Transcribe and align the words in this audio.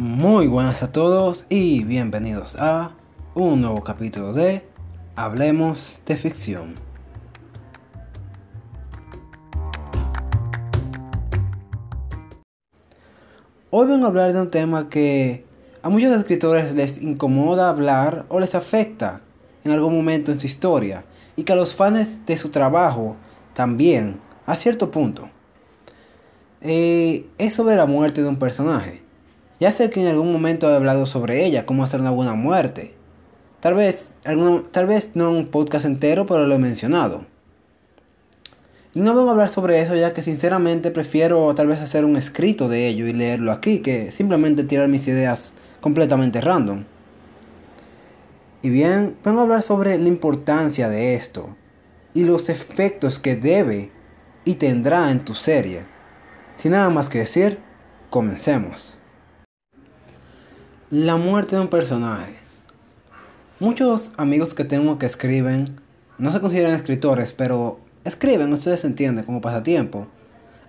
Muy 0.00 0.46
buenas 0.46 0.82
a 0.82 0.92
todos 0.92 1.44
y 1.50 1.84
bienvenidos 1.84 2.56
a 2.58 2.92
un 3.34 3.60
nuevo 3.60 3.84
capítulo 3.84 4.32
de 4.32 4.64
Hablemos 5.14 6.00
de 6.06 6.16
Ficción. 6.16 6.74
Hoy 13.68 13.86
vengo 13.88 14.06
a 14.06 14.08
hablar 14.08 14.32
de 14.32 14.40
un 14.40 14.50
tema 14.50 14.88
que 14.88 15.44
a 15.82 15.90
muchos 15.90 16.16
escritores 16.16 16.72
les 16.72 17.02
incomoda 17.02 17.68
hablar 17.68 18.24
o 18.30 18.40
les 18.40 18.54
afecta 18.54 19.20
en 19.64 19.72
algún 19.72 19.94
momento 19.94 20.32
en 20.32 20.40
su 20.40 20.46
historia 20.46 21.04
y 21.36 21.42
que 21.42 21.52
a 21.52 21.56
los 21.56 21.74
fans 21.74 22.24
de 22.24 22.38
su 22.38 22.48
trabajo 22.48 23.16
también, 23.52 24.18
a 24.46 24.56
cierto 24.56 24.90
punto. 24.90 25.28
Eh, 26.62 27.26
es 27.36 27.52
sobre 27.52 27.76
la 27.76 27.84
muerte 27.84 28.22
de 28.22 28.30
un 28.30 28.38
personaje. 28.38 29.09
Ya 29.60 29.70
sé 29.72 29.90
que 29.90 30.00
en 30.00 30.08
algún 30.08 30.32
momento 30.32 30.70
he 30.70 30.74
hablado 30.74 31.04
sobre 31.04 31.44
ella, 31.44 31.66
cómo 31.66 31.84
hacer 31.84 32.00
una 32.00 32.10
buena 32.10 32.32
muerte. 32.32 32.94
Tal 33.60 33.74
vez, 33.74 34.14
tal 34.72 34.86
vez 34.86 35.10
no 35.14 35.30
un 35.30 35.48
podcast 35.48 35.84
entero, 35.84 36.24
pero 36.26 36.46
lo 36.46 36.54
he 36.54 36.58
mencionado. 36.58 37.26
Y 38.94 39.00
no 39.00 39.14
vengo 39.14 39.28
a 39.28 39.32
hablar 39.32 39.50
sobre 39.50 39.82
eso 39.82 39.94
ya 39.94 40.14
que 40.14 40.22
sinceramente 40.22 40.90
prefiero 40.90 41.54
tal 41.54 41.66
vez 41.66 41.78
hacer 41.80 42.06
un 42.06 42.16
escrito 42.16 42.70
de 42.70 42.88
ello 42.88 43.06
y 43.06 43.12
leerlo 43.12 43.52
aquí 43.52 43.80
que 43.80 44.10
simplemente 44.12 44.64
tirar 44.64 44.88
mis 44.88 45.06
ideas 45.06 45.52
completamente 45.82 46.40
random. 46.40 46.84
Y 48.62 48.70
bien, 48.70 49.16
vengo 49.22 49.40
a 49.40 49.42
hablar 49.42 49.62
sobre 49.62 49.98
la 49.98 50.08
importancia 50.08 50.88
de 50.88 51.14
esto 51.14 51.54
y 52.14 52.24
los 52.24 52.48
efectos 52.48 53.18
que 53.18 53.36
debe 53.36 53.92
y 54.46 54.54
tendrá 54.54 55.10
en 55.10 55.20
tu 55.20 55.34
serie. 55.34 55.82
Sin 56.56 56.72
nada 56.72 56.88
más 56.88 57.10
que 57.10 57.18
decir, 57.18 57.58
comencemos. 58.08 58.99
La 60.90 61.14
muerte 61.14 61.54
de 61.54 61.62
un 61.62 61.68
personaje. 61.68 62.34
Muchos 63.60 64.10
amigos 64.16 64.54
que 64.54 64.64
tengo 64.64 64.98
que 64.98 65.06
escriben 65.06 65.76
no 66.18 66.32
se 66.32 66.40
consideran 66.40 66.72
escritores, 66.72 67.32
pero 67.32 67.78
escriben, 68.02 68.52
ustedes 68.52 68.84
entienden, 68.84 69.24
como 69.24 69.40
pasatiempo. 69.40 70.08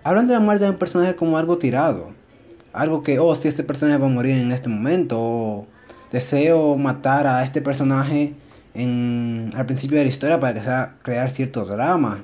Hablan 0.04 0.28
de 0.28 0.34
la 0.34 0.38
muerte 0.38 0.62
de 0.62 0.70
un 0.70 0.76
personaje 0.76 1.16
como 1.16 1.38
algo 1.38 1.58
tirado. 1.58 2.14
Algo 2.72 3.02
que, 3.02 3.18
oh, 3.18 3.34
si 3.34 3.48
este 3.48 3.64
personaje 3.64 3.98
va 3.98 4.06
a 4.06 4.10
morir 4.10 4.38
en 4.38 4.52
este 4.52 4.68
momento, 4.68 5.18
o 5.20 5.66
deseo 6.12 6.76
matar 6.76 7.26
a 7.26 7.42
este 7.42 7.60
personaje 7.60 8.34
en, 8.74 9.50
al 9.56 9.66
principio 9.66 9.98
de 9.98 10.04
la 10.04 10.10
historia 10.10 10.38
para 10.38 10.54
que 10.54 10.60
sea 10.60 10.94
crear 11.02 11.30
cierto 11.30 11.64
drama. 11.64 12.22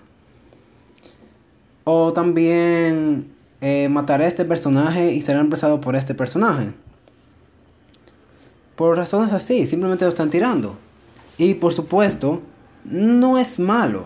O 1.83 2.13
también 2.13 3.33
eh, 3.61 3.89
matar 3.91 4.23
a 4.23 4.29
este 4.29 4.45
personaje 4.45 5.15
y 5.15 5.21
ser 5.23 5.35
reemplazado 5.35 5.81
por 5.81 5.97
este 5.97 6.15
personaje. 6.15 6.75
Por 8.79 8.97
razones 8.97 9.33
así, 9.33 9.67
simplemente 9.67 10.05
lo 10.05 10.11
están 10.11 10.31
tirando. 10.31 10.79
Y 11.37 11.55
por 11.55 11.75
supuesto, 11.75 12.43
no 12.85 13.37
es 13.37 13.59
malo. 13.59 14.05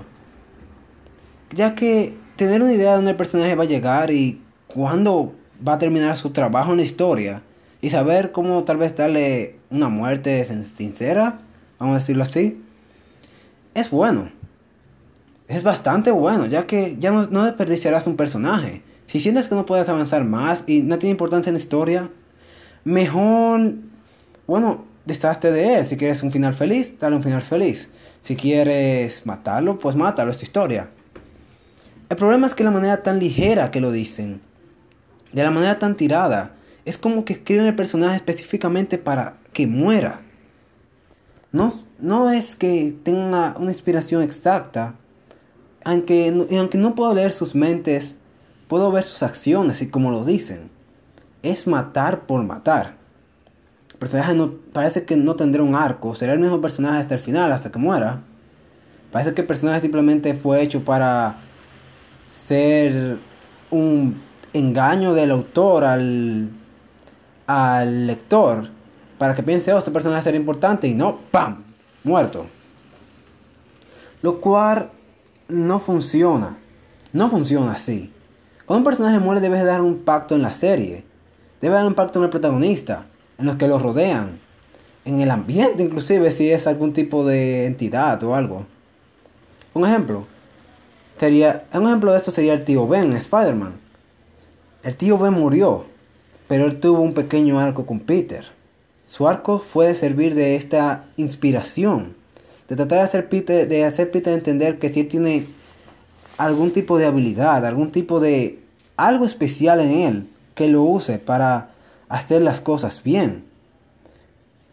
Ya 1.54 1.74
que 1.74 2.16
tener 2.36 2.62
una 2.62 2.72
idea 2.72 2.92
de 2.92 2.96
dónde 2.96 3.10
el 3.10 3.16
personaje 3.18 3.54
va 3.54 3.64
a 3.64 3.66
llegar 3.66 4.10
y 4.10 4.40
cuándo 4.68 5.34
va 5.68 5.74
a 5.74 5.78
terminar 5.78 6.16
su 6.16 6.30
trabajo 6.30 6.70
en 6.70 6.78
la 6.78 6.84
historia. 6.84 7.42
Y 7.82 7.90
saber 7.90 8.32
cómo 8.32 8.64
tal 8.64 8.78
vez 8.78 8.96
darle 8.96 9.58
una 9.68 9.90
muerte 9.90 10.42
sincera, 10.64 11.40
vamos 11.78 11.96
a 11.96 11.98
decirlo 11.98 12.22
así, 12.22 12.64
es 13.74 13.90
bueno. 13.90 14.30
Es 15.48 15.64
bastante 15.64 16.12
bueno, 16.12 16.46
ya 16.46 16.66
que 16.66 16.96
ya 16.98 17.10
no, 17.10 17.26
no 17.26 17.44
desperdiciarás 17.44 18.06
un 18.06 18.16
personaje. 18.16 18.82
Si 19.04 19.20
sientes 19.20 19.48
que 19.48 19.54
no 19.54 19.66
puedes 19.66 19.90
avanzar 19.90 20.24
más 20.24 20.64
y 20.66 20.80
no 20.80 20.98
tiene 20.98 21.10
importancia 21.10 21.50
en 21.50 21.56
la 21.56 21.60
historia, 21.60 22.10
mejor, 22.84 23.74
bueno, 24.52 24.84
deshazte 25.06 25.50
de 25.50 25.78
él. 25.78 25.86
Si 25.86 25.96
quieres 25.96 26.22
un 26.22 26.30
final 26.30 26.52
feliz, 26.52 26.98
dale 26.98 27.16
un 27.16 27.22
final 27.22 27.40
feliz. 27.40 27.88
Si 28.20 28.36
quieres 28.36 29.24
matarlo, 29.24 29.78
pues 29.78 29.96
mátalo, 29.96 30.30
es 30.30 30.36
tu 30.36 30.42
historia. 30.42 30.90
El 32.10 32.18
problema 32.18 32.48
es 32.48 32.54
que 32.54 32.62
la 32.62 32.70
manera 32.70 33.02
tan 33.02 33.18
ligera 33.18 33.70
que 33.70 33.80
lo 33.80 33.90
dicen, 33.90 34.42
de 35.32 35.42
la 35.42 35.50
manera 35.50 35.78
tan 35.78 35.96
tirada, 35.96 36.54
es 36.84 36.98
como 36.98 37.24
que 37.24 37.32
escriben 37.32 37.64
el 37.64 37.74
personaje 37.74 38.16
específicamente 38.16 38.98
para 38.98 39.38
que 39.54 39.66
muera. 39.66 40.20
No, 41.50 41.72
no 41.98 42.30
es 42.30 42.54
que 42.54 42.94
tenga 43.04 43.54
una 43.58 43.70
inspiración 43.70 44.20
exacta, 44.20 44.96
aunque, 45.82 46.28
aunque 46.58 46.76
no 46.76 46.94
puedo 46.94 47.14
leer 47.14 47.32
sus 47.32 47.54
mentes, 47.54 48.16
puedo 48.68 48.92
ver 48.92 49.04
sus 49.04 49.22
acciones 49.22 49.80
y 49.80 49.88
como 49.88 50.10
lo 50.10 50.26
dicen. 50.26 50.68
Es 51.42 51.66
matar 51.66 52.26
por 52.26 52.42
matar. 52.42 53.00
Personaje 54.02 54.34
no, 54.34 54.50
parece 54.72 55.04
que 55.04 55.16
no 55.16 55.36
tendrá 55.36 55.62
un 55.62 55.76
arco, 55.76 56.16
será 56.16 56.32
el 56.32 56.40
mismo 56.40 56.60
personaje 56.60 56.98
hasta 56.98 57.14
el 57.14 57.20
final, 57.20 57.52
hasta 57.52 57.70
que 57.70 57.78
muera. 57.78 58.22
Parece 59.12 59.32
que 59.32 59.42
el 59.42 59.46
personaje 59.46 59.80
simplemente 59.80 60.34
fue 60.34 60.60
hecho 60.60 60.84
para 60.84 61.36
ser 62.26 63.18
un 63.70 64.20
engaño 64.52 65.14
del 65.14 65.30
autor 65.30 65.84
al, 65.84 66.50
al 67.46 68.08
lector 68.08 68.70
para 69.18 69.36
que 69.36 69.44
piense, 69.44 69.72
oh, 69.72 69.78
este 69.78 69.92
personaje 69.92 70.24
será 70.24 70.36
importante 70.36 70.88
y 70.88 70.94
no, 70.94 71.20
¡pam! 71.30 71.62
Muerto. 72.02 72.46
Lo 74.20 74.40
cual 74.40 74.90
no 75.46 75.78
funciona. 75.78 76.58
No 77.12 77.30
funciona 77.30 77.70
así. 77.70 78.12
Cuando 78.66 78.78
un 78.78 78.84
personaje 78.84 79.20
muere 79.20 79.40
debe 79.40 79.62
dar 79.62 79.80
un 79.80 80.00
pacto 80.00 80.34
en 80.34 80.42
la 80.42 80.52
serie. 80.52 81.04
Debe 81.60 81.76
dar 81.76 81.86
un 81.86 81.94
pacto 81.94 82.18
en 82.18 82.24
el 82.24 82.30
protagonista, 82.30 83.06
en 83.42 83.48
los 83.48 83.56
que 83.56 83.66
lo 83.66 83.78
rodean, 83.78 84.38
en 85.04 85.20
el 85.20 85.30
ambiente 85.32 85.82
inclusive 85.82 86.30
si 86.30 86.50
es 86.50 86.68
algún 86.68 86.92
tipo 86.92 87.26
de 87.26 87.66
entidad 87.66 88.22
o 88.22 88.36
algo. 88.36 88.66
Un 89.74 89.84
ejemplo. 89.84 90.26
Sería, 91.18 91.64
un 91.74 91.86
ejemplo 91.86 92.12
de 92.12 92.18
esto 92.18 92.30
sería 92.30 92.54
el 92.54 92.64
tío 92.64 92.86
Ben 92.86 93.10
en 93.10 93.16
Spider-Man. 93.16 93.74
El 94.84 94.96
tío 94.96 95.18
Ben 95.18 95.32
murió, 95.32 95.86
pero 96.46 96.66
él 96.66 96.78
tuvo 96.78 97.02
un 97.02 97.14
pequeño 97.14 97.58
arco 97.58 97.84
con 97.84 97.98
Peter. 97.98 98.44
Su 99.08 99.26
arco 99.26 99.58
fue 99.58 99.88
de 99.88 99.96
servir 99.96 100.36
de 100.36 100.54
esta 100.54 101.06
inspiración, 101.16 102.14
de 102.68 102.76
tratar 102.76 102.98
de 102.98 103.04
hacer 103.04 103.28
Peter, 103.28 103.68
de 103.68 103.84
hacer 103.84 104.10
Peter 104.12 104.32
entender 104.32 104.78
que 104.78 104.92
si 104.92 105.00
él 105.00 105.08
tiene 105.08 105.46
algún 106.38 106.70
tipo 106.70 106.96
de 106.96 107.06
habilidad, 107.06 107.66
algún 107.66 107.90
tipo 107.90 108.20
de 108.20 108.60
algo 108.96 109.24
especial 109.24 109.80
en 109.80 109.90
él, 109.90 110.28
que 110.54 110.68
lo 110.68 110.82
use 110.82 111.18
para 111.18 111.71
hacer 112.12 112.42
las 112.42 112.60
cosas 112.60 113.02
bien. 113.02 113.44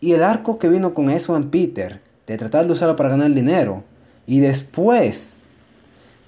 Y 0.02 0.12
el 0.12 0.24
arco 0.24 0.60
que 0.60 0.68
vino 0.68 0.94
con 0.94 1.10
eso 1.10 1.38
en 1.38 1.50
Peter, 1.50 2.02
de 2.28 2.38
tratar 2.38 2.68
de 2.68 2.74
usarlo 2.74 2.98
para 2.98 3.10
ganar 3.10 3.34
dinero, 3.34 3.86
y 4.28 4.42
después 4.42 5.38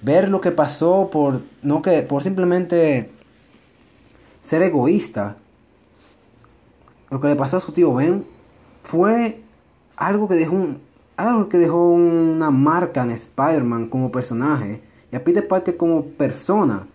ver 0.00 0.30
lo 0.30 0.40
que 0.40 0.50
pasó 0.50 1.10
por 1.12 1.42
no 1.62 1.82
que 1.82 2.02
por 2.02 2.22
simplemente 2.22 3.10
ser 4.40 4.62
egoísta 4.62 5.36
lo 7.10 7.20
que 7.20 7.28
le 7.28 7.36
pasó 7.36 7.58
a 7.58 7.60
su 7.60 7.70
tío 7.70 7.94
Ben 7.94 8.26
fue 8.82 9.40
algo 9.94 10.26
que 10.26 10.34
dejó 10.34 10.56
un, 10.56 10.80
algo 11.16 11.48
que 11.48 11.58
dejó 11.58 11.90
una 11.90 12.50
marca 12.50 13.04
en 13.04 13.10
Spider-Man 13.10 13.86
como 13.86 14.10
personaje 14.10 14.82
y 15.12 15.16
a 15.16 15.22
Peter 15.22 15.46
Parker 15.46 15.76
como 15.76 16.04
persona 16.06 16.88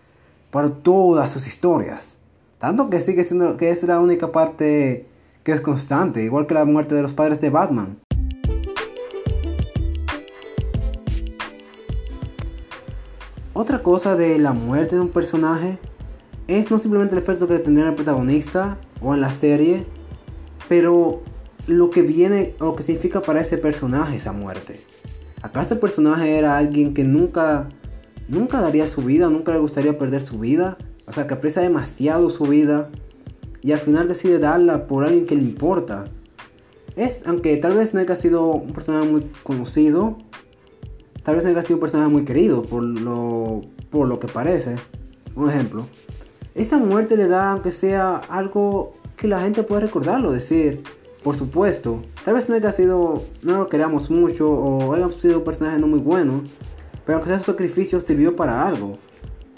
por 0.51 0.81
todas 0.81 1.31
sus 1.31 1.47
historias 1.47 2.16
tanto 2.59 2.90
que 2.90 3.01
sigue 3.01 3.23
siendo 3.23 3.57
que 3.57 3.69
es 3.69 3.84
la 3.84 4.00
única 4.00 4.31
parte 4.31 5.07
que 5.44 5.51
es 5.51 5.62
constante 5.62 6.23
igual 6.23 6.47
que 6.47 6.53
la 6.53 6.66
muerte 6.66 6.95
de 6.95 7.01
los 7.01 7.13
padres 7.13 7.40
de 7.41 7.50
Batman 7.50 8.00
Otra 13.59 13.81
cosa 13.81 14.16
de 14.16 14.38
la 14.38 14.53
muerte 14.53 14.94
de 14.94 15.01
un 15.01 15.09
personaje 15.09 15.80
es 16.48 16.69
no 16.69 16.77
simplemente 16.77 17.15
el 17.15 17.24
efecto 17.24 17.48
que 17.48 17.57
tendrá 17.57 17.89
el 17.89 17.95
protagonista 17.95 18.77
o 19.01 19.15
en 19.15 19.21
la 19.21 19.31
serie, 19.31 19.83
pero 20.69 21.24
lo 21.65 21.89
que 21.89 22.04
viene 22.04 22.54
o 22.59 22.65
lo 22.65 22.75
que 22.75 22.83
significa 22.83 23.19
para 23.21 23.42
ese 23.42 23.57
personaje 23.57 24.18
esa 24.18 24.31
muerte. 24.31 24.80
¿Acaso 25.42 25.74
el 25.74 25.80
personaje 25.80 26.38
era 26.38 26.56
alguien 26.56 26.94
que 26.94 27.04
nunca, 27.04 27.68
nunca 28.27 28.62
daría 28.62 28.86
su 28.86 29.01
vida, 29.01 29.27
nunca 29.27 29.54
le 29.54 29.57
gustaría 29.57 29.98
perder 29.98 30.21
su 30.21 30.38
vida? 30.38 30.77
O 31.07 31.13
sea, 31.13 31.25
que 31.25 31.33
aprecia 31.33 31.62
demasiado 31.62 32.30
su 32.30 32.44
vida 32.44 32.89
y 33.62 33.71
al 33.71 33.80
final 33.80 34.07
decide 34.07 34.38
darla 34.39 34.86
por 34.86 35.04
alguien 35.04 35.25
que 35.25 35.36
le 35.36 35.42
importa. 35.42 36.06
Es, 36.95 37.21
aunque 37.25 37.57
tal 37.57 37.74
vez 37.74 37.94
no 37.94 38.00
haya 38.00 38.15
sido 38.15 38.51
un 38.51 38.74
personaje 38.74 39.07
muy 39.07 39.31
conocido, 39.44 40.18
Tal 41.27 41.36
vez 41.36 41.45
haya 41.45 41.62
sido 41.62 41.75
un 41.75 41.81
personaje 41.81 42.09
muy 42.09 42.24
querido 42.24 42.63
por 42.63 42.81
lo, 42.81 43.59
por 43.89 44.07
lo 44.07 44.18
que 44.18 44.30
parece. 44.30 44.77
Un 45.36 45.50
ejemplo. 45.50 45.86
Esta 46.56 46.77
muerte 46.77 47.18
le 47.18 47.27
da, 47.27 47.51
aunque 47.51 47.74
sea 47.74 48.21
algo 48.30 48.94
que 49.18 49.27
la 49.27 49.42
gente 49.42 49.62
pueda 49.63 49.81
recordarlo, 49.81 50.31
decir, 50.31 50.83
por 51.24 51.36
supuesto, 51.36 52.01
tal 52.24 52.36
vez 52.36 52.48
no 52.48 52.56
haya 52.56 52.71
sido, 52.71 53.24
no 53.42 53.57
lo 53.57 53.68
queramos 53.68 54.09
mucho 54.09 54.50
o 54.50 54.94
haya 54.94 55.12
sido 55.19 55.39
un 55.39 55.44
personaje 55.44 55.77
no 55.77 55.88
muy 55.88 56.00
bueno, 56.00 56.45
pero 57.06 57.18
aunque 57.18 57.30
sea 57.30 57.39
su 57.39 57.51
sacrificio 57.51 58.00
sirvió 58.00 58.33
para 58.33 58.65
algo. 58.65 58.98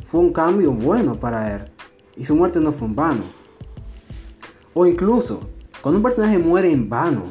Fue 0.09 0.19
un 0.19 0.33
cambio 0.33 0.71
bueno 0.71 1.19
para 1.19 1.55
él 1.55 1.61
y 2.17 2.25
su 2.25 2.35
muerte 2.35 2.59
no 2.59 2.71
fue 2.71 2.87
en 2.87 2.95
vano. 2.95 3.23
O 4.73 4.85
incluso, 4.87 5.49
cuando 5.81 5.97
un 5.97 6.03
personaje 6.03 6.39
muere 6.39 6.71
en 6.71 6.89
vano, 6.89 7.25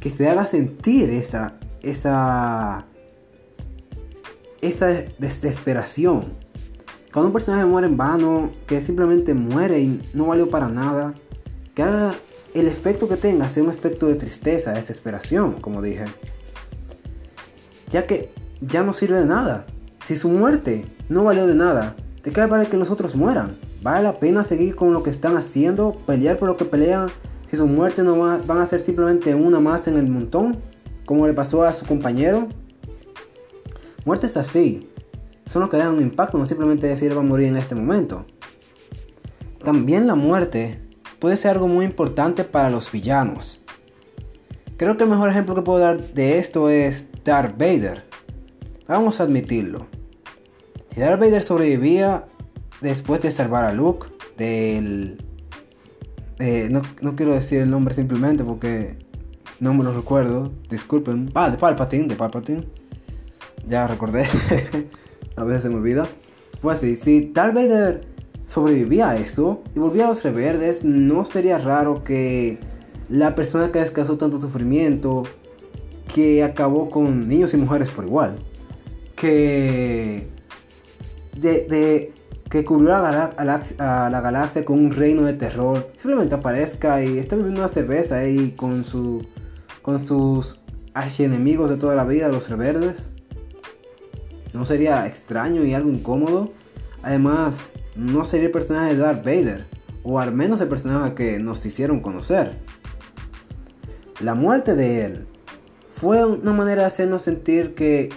que 0.00 0.10
te 0.10 0.28
haga 0.28 0.44
sentir 0.44 1.10
esa, 1.10 1.54
esa, 1.80 2.86
esa 4.60 4.86
desesperación. 5.18 6.24
Cuando 7.12 7.28
un 7.28 7.32
personaje 7.32 7.64
muere 7.66 7.86
en 7.86 7.96
vano, 7.96 8.50
que 8.66 8.80
simplemente 8.80 9.32
muere 9.32 9.80
y 9.80 10.02
no 10.12 10.26
valió 10.26 10.50
para 10.50 10.68
nada, 10.68 11.14
que 11.74 11.84
haga 11.84 12.16
el 12.52 12.66
efecto 12.66 13.08
que 13.08 13.16
tenga 13.16 13.48
sea 13.48 13.62
un 13.62 13.70
efecto 13.70 14.08
de 14.08 14.16
tristeza, 14.16 14.72
desesperación, 14.72 15.60
como 15.60 15.80
dije. 15.80 16.06
Ya 17.92 18.06
que 18.08 18.32
ya 18.60 18.82
no 18.82 18.92
sirve 18.92 19.20
de 19.20 19.26
nada. 19.26 19.66
Si 20.04 20.16
su 20.16 20.28
muerte 20.28 20.84
no 21.12 21.24
valió 21.24 21.46
de 21.46 21.54
nada, 21.54 21.94
¿de 22.22 22.30
qué 22.30 22.48
para 22.48 22.64
que 22.64 22.76
los 22.76 22.90
otros 22.90 23.14
mueran? 23.14 23.58
¿Vale 23.82 24.02
la 24.02 24.18
pena 24.18 24.44
seguir 24.44 24.74
con 24.74 24.92
lo 24.92 25.02
que 25.02 25.10
están 25.10 25.36
haciendo? 25.36 25.96
¿Pelear 26.06 26.38
por 26.38 26.48
lo 26.48 26.56
que 26.56 26.64
pelean? 26.64 27.10
Si 27.50 27.56
su 27.58 27.66
muerte 27.66 28.02
no 28.02 28.18
va, 28.18 28.38
van 28.38 28.58
a 28.58 28.66
ser 28.66 28.80
simplemente 28.80 29.34
una 29.34 29.60
más 29.60 29.86
en 29.86 29.98
el 29.98 30.08
montón, 30.08 30.58
como 31.04 31.26
le 31.26 31.34
pasó 31.34 31.64
a 31.64 31.72
su 31.74 31.84
compañero. 31.84 32.48
Muertes 34.06 34.36
así 34.38 34.88
son 35.44 35.60
los 35.60 35.70
que 35.70 35.76
dan 35.76 35.94
un 35.94 36.00
impacto, 36.00 36.38
no 36.38 36.46
simplemente 36.46 36.86
decir 36.86 37.14
va 37.14 37.20
a 37.20 37.24
morir 37.24 37.48
en 37.48 37.56
este 37.56 37.74
momento. 37.74 38.24
También 39.62 40.06
la 40.06 40.14
muerte 40.14 40.80
puede 41.18 41.36
ser 41.36 41.52
algo 41.52 41.68
muy 41.68 41.84
importante 41.84 42.42
para 42.44 42.70
los 42.70 42.90
villanos. 42.90 43.60
Creo 44.78 44.96
que 44.96 45.04
el 45.04 45.10
mejor 45.10 45.28
ejemplo 45.28 45.54
que 45.54 45.62
puedo 45.62 45.78
dar 45.78 46.00
de 46.00 46.38
esto 46.38 46.70
es 46.70 47.06
Darth 47.22 47.58
Vader. 47.58 48.04
Vamos 48.88 49.20
a 49.20 49.24
admitirlo. 49.24 49.86
Si 50.94 51.00
Darth 51.00 51.20
Vader 51.20 51.42
sobrevivía 51.42 52.26
después 52.80 53.22
de 53.22 53.32
salvar 53.32 53.64
a 53.64 53.72
Luke 53.72 54.08
del... 54.36 55.22
Eh, 56.38 56.68
no, 56.70 56.82
quiero 57.14 57.34
decir 57.34 57.62
el 57.62 57.70
nombre 57.70 57.94
simplemente 57.94 58.44
porque 58.44 58.98
no 59.60 59.72
me 59.74 59.84
lo 59.84 59.94
recuerdo. 59.94 60.52
Disculpen. 60.68 61.30
Ah, 61.34 61.50
de 61.50 61.56
Palpatine, 61.56 62.08
de 62.08 62.16
Palpatine. 62.16 62.66
Ya 63.66 63.86
recordé. 63.86 64.26
a 65.36 65.44
veces 65.44 65.62
se 65.62 65.68
me 65.68 65.76
olvida. 65.76 66.06
Pues 66.60 66.78
sí, 66.78 66.96
si 66.96 67.32
Darth 67.32 67.54
Vader 67.54 68.06
sobrevivía 68.46 69.10
a 69.10 69.16
esto 69.16 69.62
y 69.74 69.78
volvía 69.78 70.04
a 70.04 70.08
los 70.08 70.22
reverdes, 70.22 70.84
no 70.84 71.24
sería 71.24 71.58
raro 71.58 72.04
que 72.04 72.58
la 73.08 73.34
persona 73.34 73.72
que 73.72 73.78
descansó 73.78 74.18
tanto 74.18 74.40
sufrimiento, 74.40 75.22
que 76.12 76.44
acabó 76.44 76.90
con 76.90 77.28
niños 77.28 77.54
y 77.54 77.56
mujeres 77.56 77.90
por 77.90 78.04
igual, 78.04 78.38
que 79.16 80.28
de, 81.36 82.12
que 82.50 82.64
cubrió 82.64 82.96
a 82.96 83.02
la, 83.44 84.20
galaxia 84.20 84.64
con 84.64 84.78
un 84.78 84.90
reino 84.90 85.22
de 85.22 85.32
terror, 85.32 85.90
simplemente 85.96 86.34
aparezca 86.34 87.02
y 87.02 87.18
está 87.18 87.36
bebiendo 87.36 87.60
una 87.60 87.68
cerveza 87.68 88.18
ahí 88.18 88.52
con 88.52 88.84
su 88.84 89.26
con 89.82 90.04
sus 90.04 90.60
archienemigos 90.94 91.68
de 91.68 91.76
toda 91.76 91.94
la 91.94 92.04
vida, 92.04 92.28
los 92.28 92.48
reverdes. 92.48 93.10
¿No 94.52 94.64
sería 94.64 95.06
extraño 95.06 95.64
y 95.64 95.74
algo 95.74 95.90
incómodo? 95.90 96.52
Además, 97.02 97.72
no 97.96 98.24
sería 98.24 98.46
el 98.46 98.52
personaje 98.52 98.94
de 98.94 99.00
Darth 99.00 99.24
Vader, 99.24 99.66
o 100.04 100.20
al 100.20 100.32
menos 100.32 100.60
el 100.60 100.68
personaje 100.68 101.14
que 101.14 101.38
nos 101.38 101.64
hicieron 101.66 102.00
conocer. 102.00 102.58
La 104.20 104.34
muerte 104.34 104.76
de 104.76 105.04
él 105.04 105.26
fue 105.90 106.24
una 106.24 106.52
manera 106.52 106.82
de 106.82 106.88
hacernos 106.88 107.22
sentir 107.22 107.74
que 107.74 108.10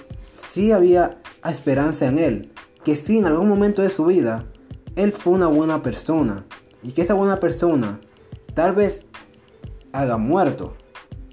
sí 0.52 0.72
había 0.72 1.18
esperanza 1.44 2.08
en 2.08 2.20
él, 2.20 2.52
que 2.86 2.96
sí 2.96 3.18
en 3.18 3.26
algún 3.26 3.50
momento 3.50 3.82
de 3.82 3.90
su 3.90 4.06
vida 4.06 4.46
él 4.96 5.12
fue 5.12 5.34
una 5.34 5.48
buena 5.48 5.82
persona 5.82 6.46
y 6.84 6.92
que 6.92 7.02
esa 7.02 7.16
buena 7.16 7.40
persona 7.40 8.00
tal 8.54 8.76
vez 8.76 9.02
haga 9.92 10.18
muerto, 10.18 10.76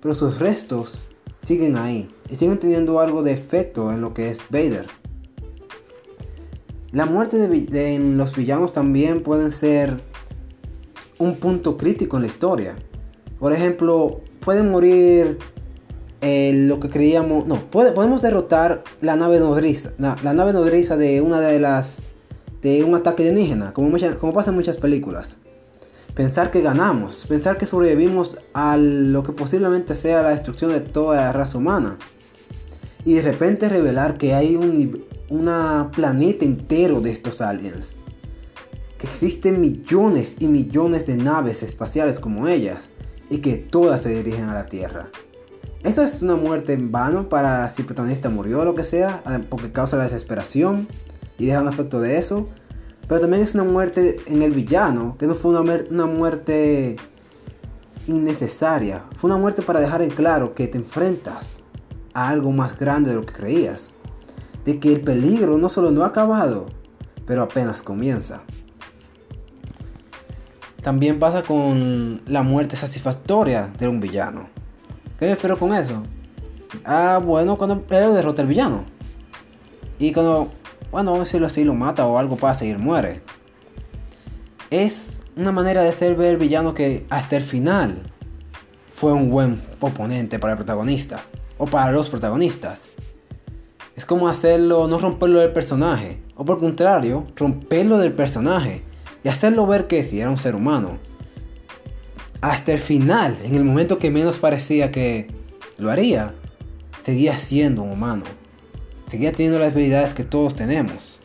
pero 0.00 0.14
sus 0.14 0.38
restos 0.38 1.04
siguen 1.44 1.76
ahí 1.76 2.08
y 2.30 2.36
siguen 2.36 2.58
teniendo 2.58 2.98
algo 3.00 3.22
de 3.22 3.32
efecto 3.32 3.92
en 3.92 4.00
lo 4.00 4.14
que 4.14 4.30
es 4.30 4.40
Vader. 4.50 4.86
La 6.90 7.06
muerte 7.06 7.36
de, 7.36 7.98
los 7.98 8.34
villanos 8.34 8.72
también 8.72 9.22
pueden 9.22 9.52
ser 9.52 10.00
un 11.18 11.36
punto 11.36 11.76
crítico 11.76 12.16
en 12.16 12.22
la 12.22 12.28
historia. 12.28 12.76
Por 13.38 13.52
ejemplo, 13.52 14.20
pueden 14.40 14.70
morir 14.70 15.38
eh, 16.22 16.52
lo 16.54 16.78
que 16.78 16.88
creíamos. 16.88 17.46
No, 17.46 17.68
podemos 17.70 18.22
derrotar 18.22 18.84
la 19.00 19.16
nave 19.16 19.40
nodriza. 19.40 19.92
La, 19.98 20.14
nave 20.14 20.52
nodriza 20.52 20.96
de 20.96 21.20
una 21.20 21.40
de 21.40 21.58
las. 21.58 21.98
de 22.62 22.84
un 22.84 22.94
ataque 22.94 23.24
alienígena, 23.24 23.74
como, 23.74 24.32
pasa 24.32 24.50
en 24.50 24.56
muchas 24.56 24.76
películas. 24.76 25.38
Pensar 26.14 26.50
que 26.50 26.60
ganamos, 26.60 27.26
pensar 27.26 27.58
que 27.58 27.66
sobrevivimos 27.66 28.36
a 28.52 28.76
lo 28.76 29.24
que 29.24 29.32
posiblemente 29.32 29.94
sea 29.94 30.22
la 30.22 30.30
destrucción 30.30 30.70
de 30.70 30.80
toda 30.80 31.16
la 31.16 31.32
raza 31.32 31.58
humana. 31.58 31.98
Y 33.04 33.14
de 33.14 33.22
repente 33.22 33.68
revelar 33.68 34.16
que 34.16 34.34
hay 34.34 34.54
un, 34.54 35.04
una 35.28 35.90
planeta 35.92 36.44
entero 36.44 37.00
de 37.00 37.10
estos 37.10 37.40
aliens. 37.40 37.96
Que 38.96 39.08
existen 39.08 39.60
millones 39.60 40.36
y 40.38 40.46
millones 40.46 41.04
de 41.06 41.16
naves 41.16 41.64
espaciales 41.64 42.20
como 42.20 42.46
ellas 42.46 42.90
y 43.28 43.38
que 43.38 43.56
todas 43.56 44.02
se 44.02 44.14
dirigen 44.14 44.44
a 44.44 44.54
la 44.54 44.66
Tierra. 44.66 45.10
Eso 45.84 46.02
es 46.02 46.22
una 46.22 46.36
muerte 46.36 46.72
en 46.72 46.92
vano 46.92 47.28
para 47.28 47.68
si 47.68 47.82
el 47.82 47.86
protagonista 47.86 48.28
murió 48.28 48.60
o 48.60 48.64
lo 48.64 48.74
que 48.74 48.84
sea, 48.84 49.22
porque 49.48 49.72
causa 49.72 49.96
la 49.96 50.04
desesperación 50.04 50.86
y 51.38 51.46
deja 51.46 51.60
un 51.60 51.68
efecto 51.68 52.00
de 52.00 52.18
eso. 52.18 52.48
Pero 53.08 53.20
también 53.20 53.42
es 53.42 53.54
una 53.54 53.64
muerte 53.64 54.18
en 54.26 54.42
el 54.42 54.52
villano, 54.52 55.16
que 55.18 55.26
no 55.26 55.34
fue 55.34 55.58
una, 55.58 55.78
una 55.90 56.06
muerte 56.06 56.96
innecesaria. 58.06 59.04
Fue 59.16 59.28
una 59.28 59.38
muerte 59.38 59.62
para 59.62 59.80
dejar 59.80 60.02
en 60.02 60.10
claro 60.10 60.54
que 60.54 60.68
te 60.68 60.78
enfrentas 60.78 61.58
a 62.14 62.28
algo 62.28 62.52
más 62.52 62.78
grande 62.78 63.10
de 63.10 63.16
lo 63.16 63.26
que 63.26 63.32
creías 63.32 63.94
de 64.64 64.78
que 64.78 64.92
el 64.92 65.00
peligro 65.00 65.58
no 65.58 65.68
solo 65.68 65.90
no 65.90 66.04
ha 66.04 66.08
acabado, 66.08 66.66
pero 67.26 67.42
apenas 67.42 67.82
comienza. 67.82 68.42
También 70.82 71.18
pasa 71.18 71.42
con 71.42 72.22
la 72.26 72.42
muerte 72.42 72.76
satisfactoria 72.76 73.72
de 73.78 73.88
un 73.88 74.00
villano. 74.00 74.48
¿Qué 75.22 75.28
me 75.28 75.34
refiero 75.36 75.56
con 75.56 75.72
eso? 75.72 76.02
Ah, 76.84 77.20
bueno, 77.24 77.56
cuando 77.56 77.84
él 77.90 78.12
derrota 78.12 78.42
al 78.42 78.48
villano. 78.48 78.84
Y 80.00 80.12
cuando, 80.12 80.48
bueno, 80.90 81.12
vamos 81.12 81.20
a 81.20 81.30
decirlo 81.30 81.46
así, 81.46 81.62
lo 81.62 81.74
mata 81.74 82.04
o 82.08 82.18
algo 82.18 82.34
pasa 82.34 82.64
y 82.64 82.70
él 82.70 82.78
muere. 82.78 83.20
Es 84.68 85.22
una 85.36 85.52
manera 85.52 85.82
de 85.82 85.90
hacer 85.90 86.16
ver 86.16 86.30
al 86.30 86.38
villano 86.38 86.74
que 86.74 87.06
hasta 87.08 87.36
el 87.36 87.44
final 87.44 88.02
fue 88.96 89.12
un 89.12 89.30
buen 89.30 89.62
oponente 89.78 90.40
para 90.40 90.54
el 90.54 90.56
protagonista. 90.56 91.20
O 91.56 91.66
para 91.66 91.92
los 91.92 92.10
protagonistas. 92.10 92.88
Es 93.94 94.04
como 94.04 94.26
hacerlo, 94.26 94.88
no 94.88 94.98
romperlo 94.98 95.38
del 95.38 95.52
personaje, 95.52 96.20
o 96.34 96.44
por 96.44 96.58
contrario, 96.58 97.28
romperlo 97.36 97.98
del 97.98 98.12
personaje 98.12 98.82
y 99.22 99.28
hacerlo 99.28 99.68
ver 99.68 99.86
que 99.86 100.02
si 100.02 100.18
era 100.18 100.30
un 100.30 100.36
ser 100.36 100.56
humano. 100.56 100.98
Hasta 102.42 102.72
el 102.72 102.78
final, 102.78 103.38
en 103.42 103.54
el 103.54 103.64
momento 103.64 103.98
que 103.98 104.10
menos 104.10 104.38
parecía 104.38 104.90
que 104.90 105.28
lo 105.78 105.90
haría, 105.90 106.34
seguía 107.02 107.38
siendo 107.38 107.82
un 107.82 107.92
humano. 107.92 108.24
Seguía 109.08 109.32
teniendo 109.32 109.58
las 109.58 109.72
habilidades 109.72 110.12
que 110.12 110.24
todos 110.24 110.54
tenemos. 110.54 111.18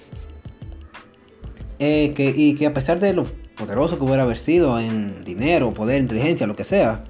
Eh, 1.80 2.14
y 2.18 2.56
que 2.56 2.66
a 2.66 2.74
pesar 2.74 3.02
de 3.02 3.14
lo 3.14 3.26
poderoso 3.58 3.98
que 3.98 4.06
hubiera 4.06 4.24
haber 4.24 4.38
sido 4.38 4.80
en 4.80 5.26
dinero, 5.26 5.74
poder, 5.74 6.02
inteligencia, 6.02 6.48
lo 6.48 6.56
que 6.56 6.64
sea, 6.64 7.04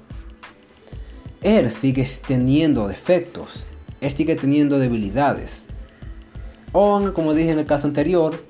él 1.42 1.70
sigue 1.70 2.08
teniendo 2.26 2.88
defectos 2.88 3.64
él 4.00 4.12
sigue 4.12 4.36
teniendo 4.36 4.78
debilidades. 4.78 5.64
O 6.72 7.12
como 7.14 7.34
dije 7.34 7.52
en 7.52 7.58
el 7.58 7.66
caso 7.66 7.86
anterior, 7.86 8.42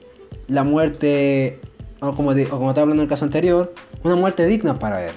la 0.46 0.64
muerte, 0.64 1.60
o 2.00 2.14
como, 2.14 2.30
como 2.48 2.70
estaba 2.70 2.82
hablando 2.82 2.94
en 2.94 3.00
el 3.00 3.08
caso 3.08 3.24
anterior, 3.24 3.74
una 4.02 4.16
muerte 4.16 4.46
digna 4.46 4.78
para 4.78 5.06
él. 5.06 5.14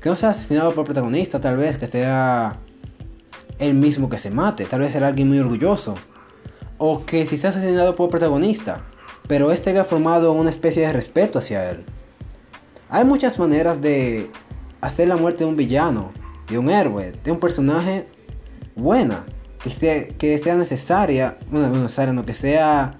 Que 0.00 0.08
no 0.08 0.16
sea 0.16 0.30
asesinado 0.30 0.70
por 0.70 0.80
el 0.80 0.86
protagonista, 0.86 1.40
tal 1.40 1.56
vez 1.56 1.78
que 1.78 1.86
sea 1.86 2.56
él 3.58 3.74
mismo 3.74 4.08
que 4.08 4.18
se 4.18 4.30
mate, 4.30 4.64
tal 4.64 4.80
vez 4.80 4.92
sea 4.92 5.06
alguien 5.06 5.28
muy 5.28 5.38
orgulloso. 5.38 5.94
O 6.78 7.04
que 7.04 7.26
si 7.26 7.36
sea 7.36 7.50
asesinado 7.50 7.96
por 7.96 8.06
el 8.06 8.10
protagonista, 8.10 8.82
pero 9.26 9.52
este 9.52 9.70
haya 9.70 9.84
formado 9.84 10.32
una 10.32 10.50
especie 10.50 10.86
de 10.86 10.92
respeto 10.92 11.38
hacia 11.38 11.70
él. 11.70 11.84
Hay 12.88 13.04
muchas 13.04 13.38
maneras 13.38 13.80
de 13.80 14.30
hacer 14.80 15.08
la 15.08 15.16
muerte 15.16 15.44
de 15.44 15.50
un 15.50 15.56
villano, 15.56 16.12
de 16.48 16.58
un 16.58 16.70
héroe, 16.70 17.12
de 17.22 17.30
un 17.32 17.38
personaje 17.38 18.06
buena 18.74 19.24
que, 20.18 20.40
sea 20.42 20.56
necesaria, 20.56 21.36
bueno, 21.50 21.68
necesaria, 21.68 22.12
no 22.12 22.24
que 22.24 22.34
sea, 22.34 22.98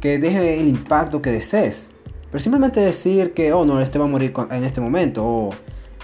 que 0.00 0.18
deje 0.18 0.60
el 0.60 0.68
impacto 0.68 1.22
que 1.22 1.30
desees. 1.30 1.90
Pero 2.30 2.42
simplemente 2.42 2.80
decir 2.80 3.32
que, 3.34 3.52
oh 3.52 3.64
no, 3.64 3.80
este 3.80 3.98
va 3.98 4.04
a 4.04 4.08
morir 4.08 4.32
en 4.50 4.64
este 4.64 4.80
momento, 4.80 5.24
o 5.24 5.50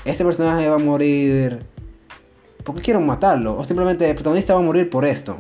este 0.05 0.25
personaje 0.25 0.69
va 0.69 0.77
a 0.77 0.79
morir 0.79 1.61
porque 2.65 2.83
quiero 2.83 3.01
matarlo, 3.01 3.59
o 3.59 3.65
simplemente 3.65 4.09
el 4.09 4.15
protagonista 4.15 4.55
va 4.55 4.61
a 4.61 4.63
morir 4.63 4.89
por 4.89 5.05
esto, 5.05 5.37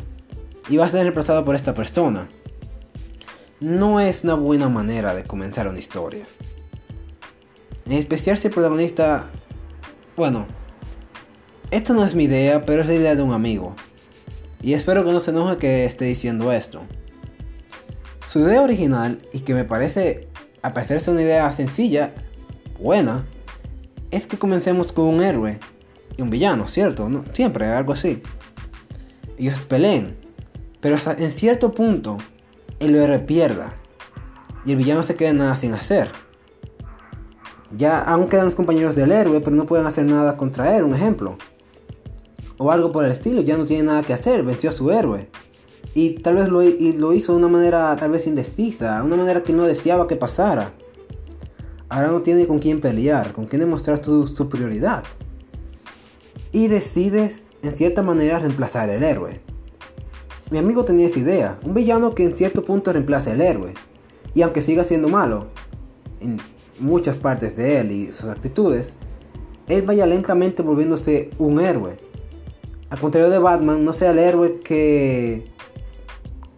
y 0.69 0.77
va 0.77 0.87
a 0.87 0.89
ser 0.89 1.03
reemplazado 1.03 1.45
por 1.45 1.55
esta 1.55 1.75
persona. 1.75 2.29
No 3.61 4.01
es 4.01 4.25
una 4.25 4.35
buena 4.35 4.69
manera 4.69 5.15
de 5.15 5.25
comenzar 5.25 5.69
una 5.69 5.79
historia. 5.79 6.25
En 7.87 7.93
especial 7.93 8.39
si 8.39 8.49
el 8.49 8.53
protagonista... 8.53 9.27
Bueno, 10.17 10.47
esto 11.71 11.95
no 11.95 12.05
es 12.05 12.15
mi 12.15 12.25
idea, 12.25 12.67
pero 12.67 12.83
es 12.83 12.89
la 12.89 12.95
idea 12.95 13.15
de 13.15 13.23
un 13.23 13.33
amigo. 13.33 13.75
Y 14.61 14.75
espero 14.75 15.05
que 15.05 15.13
no 15.13 15.21
se 15.21 15.31
enoje 15.31 15.59
que 15.59 15.85
esté 15.85 16.07
diciendo 16.07 16.53
esto. 16.53 16.83
Su 18.27 18.41
idea 18.41 18.63
original, 18.63 19.19
y 19.33 19.41
que 19.41 19.55
me 19.55 19.65
parece, 19.65 20.29
a 20.63 20.75
pesar 20.75 21.03
de 21.03 21.11
una 21.11 21.23
idea 21.23 21.53
sencilla, 21.53 22.13
buena, 22.81 23.27
es 24.11 24.27
que 24.27 24.39
comencemos 24.39 24.93
con 24.93 25.07
un 25.07 25.23
héroe 25.23 25.59
y 26.17 26.23
un 26.23 26.31
villano, 26.31 26.69
¿cierto? 26.69 27.09
¿No? 27.09 27.25
Siempre 27.33 27.67
algo 27.67 27.93
así. 27.93 28.23
Ellos 29.39 29.61
peleen, 29.61 30.17
pero 30.81 30.97
hasta 30.97 31.13
en 31.13 31.31
cierto 31.31 31.73
punto 31.73 32.19
el 32.79 32.95
héroe 32.95 33.19
pierda 33.19 33.75
y 34.65 34.73
el 34.73 34.77
villano 34.77 35.03
se 35.03 35.17
queda 35.17 35.33
nada 35.33 35.57
sin 35.57 35.75
hacer. 35.75 36.13
Ya 37.75 38.01
aún 38.01 38.29
quedan 38.29 38.45
los 38.45 38.55
compañeros 38.55 38.95
del 38.95 39.13
héroe, 39.13 39.41
pero 39.41 39.57
no 39.57 39.67
pueden 39.67 39.87
hacer 39.87 40.05
nada 40.05 40.37
contra 40.37 40.77
él, 40.77 40.85
un 40.85 40.95
ejemplo 40.95 41.39
o 42.63 42.71
algo 42.71 42.93
por 42.93 43.05
el 43.05 43.11
estilo, 43.11 43.41
ya 43.41 43.57
no 43.57 43.65
tiene 43.65 43.83
nada 43.85 44.03
que 44.03 44.13
hacer, 44.13 44.45
venció 44.45 44.71
a 44.71 44.73
su 44.73 44.91
héroe. 44.93 45.29
Y 45.95 46.11
tal 46.21 46.37
vez 46.37 46.49
lo, 46.49 46.63
lo 46.63 47.13
hizo 47.13 47.33
de 47.33 47.39
una 47.39 47.49
manera 47.49 47.95
tal 47.97 48.11
vez 48.11 48.27
indecisa, 48.27 49.03
una 49.03 49.17
manera 49.17 49.43
que 49.43 49.53
no 49.53 49.65
deseaba 49.65 50.07
que 50.07 50.17
pasara. 50.17 50.73
Ahora 51.89 52.09
no 52.09 52.23
tiene 52.23 52.47
con 52.47 52.59
quién 52.59 52.81
pelear, 52.81 53.33
con 53.33 53.47
quién 53.47 53.61
demostrar 53.61 54.03
su 54.03 54.27
superioridad. 54.27 55.05
Y 56.51 56.69
decides 56.69 57.43
en 57.63 57.77
cierta 57.77 58.03
manera 58.03 58.39
reemplazar 58.39 58.89
el 58.89 59.03
héroe. 59.03 59.41
Mi 60.51 60.59
amigo 60.59 60.85
tenía 60.85 61.07
esa 61.07 61.19
idea, 61.19 61.59
un 61.65 61.75
villano 61.75 62.15
que 62.15 62.25
en 62.25 62.37
cierto 62.37 62.65
punto 62.65 62.93
reemplaza 62.93 63.33
el 63.33 63.41
héroe. 63.41 63.75
Y 64.35 64.43
aunque 64.43 64.63
siga 64.63 64.85
siendo 64.85 65.09
malo, 65.09 65.49
en 66.21 66.41
muchas 66.79 67.19
partes 67.19 67.55
de 67.55 67.81
él 67.81 67.91
y 67.91 68.13
sus 68.13 68.31
actitudes, 68.31 68.97
él 69.69 69.83
vaya 69.83 70.07
lentamente 70.07 70.63
volviéndose 70.63 71.31
un 71.39 71.61
héroe 71.61 71.99
al 72.93 72.99
contrario 72.99 73.31
de 73.31 73.39
Batman, 73.39 73.87
no 73.87 73.95
sea 73.95 74.11
el 74.11 74.19
héroe 74.19 74.61
que. 74.61 75.51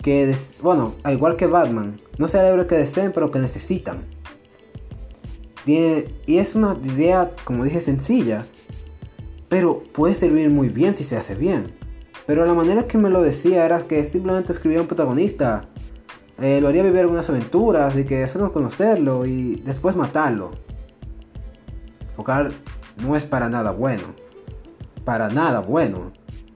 Que 0.05 0.37
bueno, 0.61 0.95
al 1.03 1.15
igual 1.15 1.35
que 1.37 1.47
Batman, 1.47 1.99
no 2.19 2.29
sea 2.29 2.43
el 2.43 2.53
héroe 2.53 2.67
que 2.67 2.75
deseen, 2.75 3.11
pero 3.11 3.31
que 3.31 3.39
necesitan. 3.39 4.05
y 5.65 6.37
es 6.37 6.55
una 6.55 6.79
idea, 6.85 7.33
como 7.45 7.65
dije, 7.65 7.81
sencilla, 7.81 8.47
pero 9.49 9.83
puede 9.83 10.15
servir 10.15 10.51
muy 10.51 10.69
bien 10.69 10.95
si 10.95 11.05
se 11.05 11.17
hace 11.17 11.35
bien. 11.35 11.75
Pero 12.27 12.45
la 12.45 12.53
manera 12.53 12.87
que 12.87 12.99
me 12.99 13.09
lo 13.09 13.23
decía 13.23 13.65
era 13.65 13.79
que 13.79 14.05
simplemente 14.05 14.53
escribía 14.53 14.83
un 14.83 14.87
protagonista, 14.87 15.71
eh, 16.39 16.61
lo 16.61 16.69
haría 16.69 16.83
vivir 16.83 17.01
algunas 17.01 17.31
aventuras 17.31 17.97
y 17.97 18.05
que 18.05 18.25
hacernos 18.25 18.53
conocerlo 18.53 19.25
y 19.25 19.57
después 19.65 19.97
matarlo. 19.97 20.53
Porque 22.15 22.55
no 23.03 23.17
es 23.17 23.25
para 23.25 23.49
nada 23.49 23.71
bueno. 23.71 24.15
Para 25.07 25.31
nada 25.31 25.61
bueno. 25.61 26.13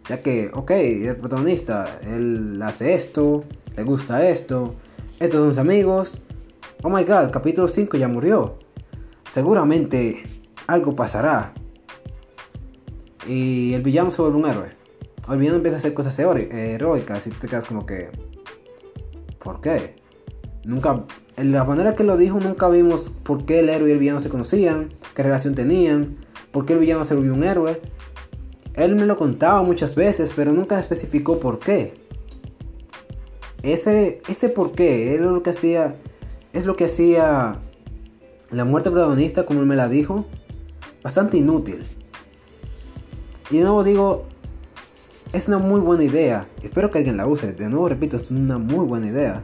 Ya 0.08 0.22
que, 0.22 0.50
ok, 0.54 0.70
el 0.70 1.16
protagonista, 1.16 1.98
él 2.02 2.58
hace 2.62 2.94
esto, 2.94 3.44
le 3.76 3.82
gusta 3.82 4.26
esto, 4.26 4.74
estos 5.20 5.40
son 5.40 5.48
sus 5.50 5.58
amigos. 5.58 6.22
Oh 6.82 6.88
my 6.88 7.04
god, 7.04 7.30
capítulo 7.30 7.68
5 7.68 7.96
ya 7.98 8.08
murió. 8.08 8.58
Seguramente 9.34 10.22
algo 10.66 10.96
pasará. 10.96 11.52
Y 13.26 13.74
el 13.74 13.82
villano 13.82 14.10
se 14.10 14.22
vuelve 14.22 14.38
un 14.38 14.46
héroe. 14.46 14.68
El 15.30 15.38
villano 15.38 15.56
empieza 15.56 15.76
a 15.76 15.78
hacer 15.78 15.92
cosas 15.92 16.18
heroicas 16.18 17.26
y 17.26 17.30
te 17.30 17.46
quedas 17.46 17.66
como 17.66 17.84
que... 17.84 18.10
¿Por 19.38 19.60
qué? 19.60 19.96
Nunca... 20.64 21.04
En 21.36 21.52
la 21.52 21.64
manera 21.64 21.94
que 21.94 22.02
lo 22.02 22.16
dijo 22.16 22.40
nunca 22.40 22.68
vimos 22.68 23.12
por 23.22 23.44
qué 23.44 23.60
el 23.60 23.68
héroe 23.68 23.90
y 23.90 23.92
el 23.92 23.98
villano 23.98 24.20
se 24.20 24.28
conocían, 24.28 24.88
qué 25.14 25.22
relación 25.22 25.54
tenían, 25.54 26.16
por 26.50 26.64
qué 26.64 26.72
el 26.72 26.78
villano 26.78 27.04
se 27.04 27.14
volvió 27.14 27.34
un 27.34 27.44
héroe. 27.44 27.80
Él 28.78 28.94
me 28.94 29.06
lo 29.06 29.18
contaba 29.18 29.62
muchas 29.62 29.94
veces, 29.96 30.32
pero 30.34 30.52
nunca 30.52 30.78
especificó 30.78 31.40
por 31.40 31.58
qué. 31.58 31.94
Ese, 33.62 34.22
ese 34.28 34.48
por 34.48 34.72
qué 34.72 35.14
es 35.14 35.20
lo 35.20 35.42
que 35.42 35.50
hacía, 35.50 35.96
es 36.52 36.64
lo 36.64 36.76
que 36.76 36.84
hacía 36.84 37.58
la 38.50 38.64
muerte 38.64 38.90
protagonista, 38.90 39.44
como 39.44 39.60
él 39.60 39.66
me 39.66 39.74
la 39.74 39.88
dijo, 39.88 40.26
bastante 41.02 41.36
inútil. 41.36 41.84
Y 43.50 43.58
de 43.58 43.64
nuevo 43.64 43.82
digo, 43.82 44.26
es 45.32 45.48
una 45.48 45.58
muy 45.58 45.80
buena 45.80 46.04
idea. 46.04 46.48
Espero 46.62 46.90
que 46.92 46.98
alguien 46.98 47.16
la 47.16 47.26
use. 47.26 47.52
De 47.52 47.68
nuevo 47.68 47.88
repito, 47.88 48.16
es 48.16 48.30
una 48.30 48.58
muy 48.58 48.86
buena 48.86 49.08
idea. 49.08 49.42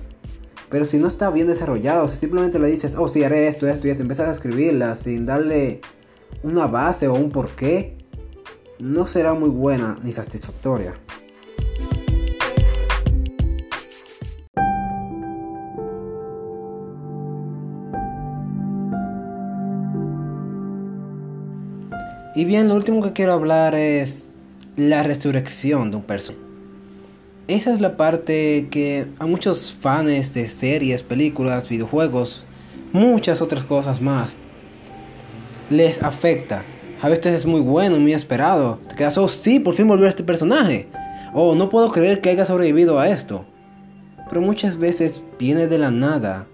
Pero 0.70 0.84
si 0.84 0.98
no 0.98 1.08
está 1.08 1.30
bien 1.30 1.48
desarrollado, 1.48 2.06
si 2.06 2.18
simplemente 2.18 2.60
le 2.60 2.68
dices, 2.68 2.94
oh, 2.96 3.08
sí, 3.08 3.24
haré 3.24 3.48
esto, 3.48 3.66
esto 3.66 3.88
y 3.88 3.90
esto, 3.90 4.02
empiezas 4.02 4.28
a 4.28 4.32
escribirla 4.32 4.94
sin 4.94 5.26
darle 5.26 5.80
una 6.42 6.66
base 6.66 7.08
o 7.08 7.14
un 7.14 7.30
porqué, 7.30 7.96
no 8.78 9.06
será 9.06 9.34
muy 9.34 9.48
buena 9.48 9.98
ni 10.02 10.12
satisfactoria. 10.12 10.94
Y 22.36 22.44
bien, 22.44 22.66
lo 22.66 22.74
último 22.74 23.00
que 23.00 23.12
quiero 23.12 23.32
hablar 23.32 23.76
es 23.76 24.26
la 24.76 25.04
resurrección 25.04 25.92
de 25.92 25.98
un 25.98 26.02
personaje. 26.02 26.42
Esa 27.46 27.72
es 27.72 27.80
la 27.80 27.96
parte 27.96 28.68
que 28.70 29.06
a 29.18 29.26
muchos 29.26 29.72
fans 29.72 30.34
de 30.34 30.48
series, 30.48 31.02
películas, 31.02 31.68
videojuegos, 31.68 32.42
muchas 32.92 33.40
otras 33.40 33.64
cosas 33.64 34.00
más, 34.00 34.36
les 35.70 36.02
afecta 36.02 36.64
a 37.04 37.08
veces 37.10 37.34
es 37.34 37.44
muy 37.44 37.60
bueno, 37.60 38.00
muy 38.00 38.14
esperado. 38.14 38.78
Te 38.88 38.94
quedas, 38.96 39.18
oh 39.18 39.28
sí, 39.28 39.60
por 39.60 39.74
fin 39.74 39.86
volvió 39.86 40.06
este 40.06 40.24
personaje. 40.24 40.88
Oh, 41.34 41.54
no 41.54 41.68
puedo 41.68 41.92
creer 41.92 42.22
que 42.22 42.30
haya 42.30 42.46
sobrevivido 42.46 42.98
a 42.98 43.10
esto. 43.10 43.44
Pero 44.26 44.40
muchas 44.40 44.78
veces 44.78 45.20
viene 45.38 45.66
de 45.66 45.76
la 45.76 45.90
nada. 45.90 46.46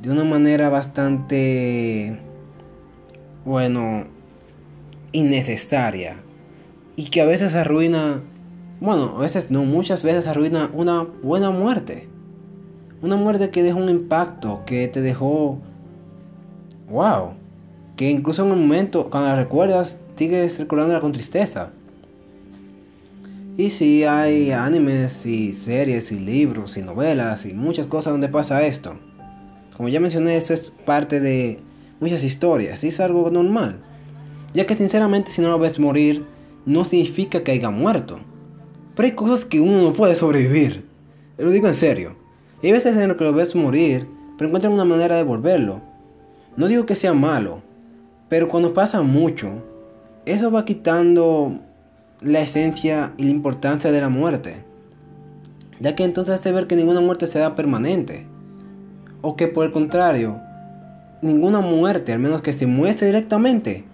De 0.00 0.12
una 0.12 0.22
manera 0.22 0.68
bastante... 0.68 2.16
Bueno... 3.44 4.04
Innecesaria. 5.10 6.18
Y 6.94 7.06
que 7.06 7.20
a 7.20 7.26
veces 7.26 7.56
arruina... 7.56 8.20
Bueno, 8.78 9.14
a 9.16 9.18
veces 9.18 9.50
no, 9.50 9.64
muchas 9.64 10.04
veces 10.04 10.28
arruina 10.28 10.70
una 10.74 11.08
buena 11.24 11.50
muerte. 11.50 12.06
Una 13.02 13.16
muerte 13.16 13.50
que 13.50 13.64
dejó 13.64 13.80
un 13.80 13.88
impacto, 13.88 14.62
que 14.64 14.86
te 14.86 15.00
dejó... 15.00 15.58
¡Wow! 16.88 17.45
Que 17.96 18.10
incluso 18.10 18.44
en 18.44 18.52
un 18.52 18.60
momento, 18.60 19.08
cuando 19.10 19.30
la 19.30 19.36
recuerdas, 19.36 19.98
sigues 20.16 20.58
recordándola 20.58 21.00
con 21.00 21.12
tristeza. 21.12 21.72
Y 23.56 23.70
si 23.70 24.04
hay 24.04 24.52
animes 24.52 25.24
y 25.24 25.54
series 25.54 26.12
y 26.12 26.18
libros 26.18 26.76
y 26.76 26.82
novelas 26.82 27.46
y 27.46 27.54
muchas 27.54 27.86
cosas 27.86 28.12
donde 28.12 28.28
pasa 28.28 28.66
esto. 28.66 28.98
Como 29.74 29.88
ya 29.88 29.98
mencioné, 29.98 30.36
esto 30.36 30.52
es 30.52 30.70
parte 30.84 31.20
de 31.20 31.58
muchas 31.98 32.22
historias 32.22 32.84
y 32.84 32.88
es 32.88 33.00
algo 33.00 33.30
normal. 33.30 33.80
Ya 34.52 34.66
que 34.66 34.74
sinceramente 34.74 35.30
si 35.30 35.40
no 35.40 35.48
lo 35.48 35.58
ves 35.58 35.78
morir, 35.78 36.24
no 36.66 36.84
significa 36.84 37.42
que 37.42 37.52
haya 37.52 37.70
muerto. 37.70 38.20
Pero 38.94 39.06
hay 39.06 39.14
cosas 39.14 39.46
que 39.46 39.60
uno 39.60 39.80
no 39.80 39.92
puede 39.94 40.14
sobrevivir. 40.14 40.86
Lo 41.38 41.50
digo 41.50 41.66
en 41.66 41.74
serio. 41.74 42.16
hay 42.62 42.72
veces 42.72 42.96
en 42.96 43.08
las 43.08 43.16
que 43.16 43.24
lo 43.24 43.32
ves 43.32 43.54
morir, 43.54 44.06
pero 44.36 44.48
encuentran 44.48 44.72
una 44.72 44.84
manera 44.84 45.16
de 45.16 45.22
volverlo. 45.22 45.80
No 46.56 46.68
digo 46.68 46.86
que 46.86 46.94
sea 46.94 47.12
malo, 47.12 47.62
pero 48.28 48.48
cuando 48.48 48.74
pasa 48.74 49.02
mucho, 49.02 49.62
eso 50.24 50.50
va 50.50 50.64
quitando 50.64 51.60
la 52.20 52.40
esencia 52.40 53.12
y 53.16 53.24
la 53.24 53.30
importancia 53.30 53.92
de 53.92 54.00
la 54.00 54.08
muerte. 54.08 54.64
Ya 55.78 55.94
que 55.94 56.04
entonces 56.04 56.34
hace 56.34 56.52
ver 56.52 56.66
que 56.66 56.76
ninguna 56.76 57.00
muerte 57.00 57.26
será 57.26 57.54
permanente. 57.54 58.26
O 59.20 59.36
que 59.36 59.46
por 59.46 59.66
el 59.66 59.72
contrario, 59.72 60.40
ninguna 61.22 61.60
muerte, 61.60 62.12
al 62.12 62.18
menos 62.18 62.42
que 62.42 62.52
se 62.52 62.66
muestre 62.66 63.06
directamente, 63.06 63.84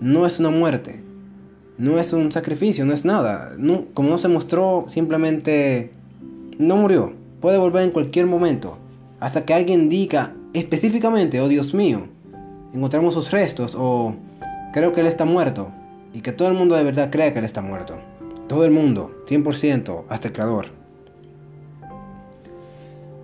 no 0.00 0.26
es 0.26 0.38
una 0.38 0.50
muerte. 0.50 1.02
No 1.78 1.98
es 1.98 2.12
un 2.12 2.32
sacrificio, 2.32 2.86
no 2.86 2.94
es 2.94 3.04
nada. 3.04 3.56
como 3.92 4.08
no 4.08 4.18
se 4.18 4.28
mostró, 4.28 4.86
simplemente 4.88 5.90
no 6.58 6.76
murió. 6.76 7.12
Puede 7.40 7.58
volver 7.58 7.82
en 7.82 7.90
cualquier 7.90 8.26
momento. 8.26 8.78
Hasta 9.20 9.44
que 9.44 9.52
alguien 9.52 9.88
diga 9.88 10.34
específicamente, 10.54 11.40
oh 11.40 11.48
Dios 11.48 11.74
mío, 11.74 12.08
encontramos 12.72 13.14
sus 13.14 13.30
restos 13.30 13.76
o 13.78 14.14
creo 14.72 14.92
que 14.92 15.00
él 15.00 15.06
está 15.06 15.24
muerto 15.24 15.70
y 16.12 16.20
que 16.20 16.32
todo 16.32 16.48
el 16.48 16.54
mundo 16.54 16.76
de 16.76 16.84
verdad 16.84 17.10
cree 17.10 17.32
que 17.32 17.38
él 17.38 17.44
está 17.44 17.60
muerto. 17.60 17.98
Todo 18.48 18.64
el 18.64 18.70
mundo, 18.70 19.24
100%, 19.26 20.04
hasta 20.08 20.28
el 20.28 20.34
creador. 20.34 20.68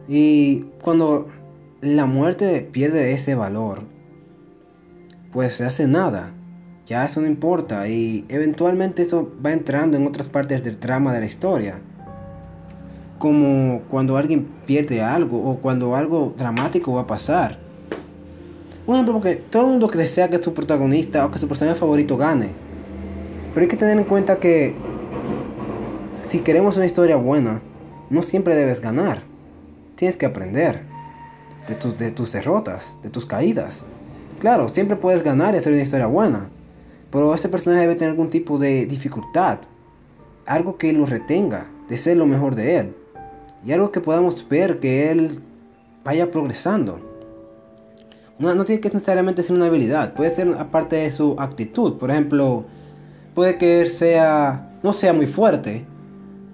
Y 0.08 0.62
cuando 0.82 1.28
la 1.80 2.06
muerte 2.06 2.68
pierde 2.72 3.12
ese 3.12 3.34
valor, 3.34 3.82
pues 5.32 5.54
se 5.54 5.64
hace 5.64 5.86
nada. 5.86 6.32
Ya 6.86 7.04
eso 7.04 7.20
no 7.20 7.26
importa 7.26 7.88
y 7.88 8.24
eventualmente 8.28 9.02
eso 9.02 9.30
va 9.44 9.52
entrando 9.52 9.96
en 9.96 10.06
otras 10.06 10.26
partes 10.26 10.62
del 10.64 10.76
trama 10.76 11.14
de 11.14 11.20
la 11.20 11.26
historia. 11.26 11.80
Como 13.18 13.82
cuando 13.88 14.16
alguien 14.16 14.48
pierde 14.66 15.00
algo 15.00 15.48
o 15.48 15.58
cuando 15.58 15.94
algo 15.94 16.34
dramático 16.36 16.92
va 16.94 17.02
a 17.02 17.06
pasar 17.06 17.58
Un 18.84 18.94
ejemplo 18.96 19.14
porque 19.14 19.36
todo 19.36 19.62
el 19.62 19.68
mundo 19.70 19.86
desea 19.86 20.28
que 20.28 20.42
su 20.42 20.54
protagonista 20.54 21.24
o 21.24 21.30
que 21.30 21.38
su 21.38 21.46
personaje 21.46 21.78
favorito 21.78 22.16
gane. 22.16 22.50
Pero 23.54 23.62
hay 23.62 23.68
que 23.68 23.76
tener 23.76 23.96
en 23.96 24.04
cuenta 24.04 24.40
que 24.40 24.74
si 26.26 26.40
queremos 26.40 26.76
una 26.76 26.86
historia 26.86 27.16
buena, 27.16 27.62
no 28.10 28.22
siempre 28.22 28.56
debes 28.56 28.80
ganar. 28.80 29.22
Tienes 29.94 30.16
que 30.16 30.26
aprender 30.26 30.82
de 31.68 31.76
tus, 31.76 31.96
de 31.96 32.10
tus 32.10 32.32
derrotas, 32.32 32.98
de 33.02 33.10
tus 33.10 33.24
caídas. 33.24 33.84
Claro, 34.40 34.68
siempre 34.70 34.96
puedes 34.96 35.22
ganar 35.22 35.54
y 35.54 35.58
hacer 35.58 35.72
una 35.72 35.82
historia 35.82 36.06
buena. 36.06 36.50
Pero 37.10 37.34
ese 37.34 37.48
personaje 37.48 37.82
debe 37.82 37.94
tener 37.94 38.10
algún 38.10 38.30
tipo 38.30 38.58
de 38.58 38.86
dificultad. 38.86 39.58
Algo 40.44 40.76
que 40.76 40.92
lo 40.92 41.06
retenga 41.06 41.68
de 41.88 41.98
ser 41.98 42.16
lo 42.16 42.26
mejor 42.26 42.56
de 42.56 42.78
él. 42.78 42.96
Y 43.64 43.70
algo 43.70 43.92
que 43.92 44.00
podamos 44.00 44.48
ver 44.48 44.80
que 44.80 45.10
él 45.12 45.40
vaya 46.02 46.32
progresando. 46.32 47.11
No, 48.42 48.64
tiene 48.64 48.80
que 48.80 48.88
necesariamente 48.88 49.44
ser 49.44 49.54
una 49.54 49.66
habilidad. 49.66 50.14
Puede 50.14 50.34
ser 50.34 50.52
aparte 50.58 50.96
de 50.96 51.12
su 51.12 51.36
actitud. 51.38 51.96
Por 51.96 52.10
ejemplo, 52.10 52.64
puede 53.34 53.56
que 53.56 53.80
él 53.80 53.86
sea, 53.86 54.68
no 54.82 54.92
sea 54.92 55.12
muy 55.12 55.28
fuerte, 55.28 55.86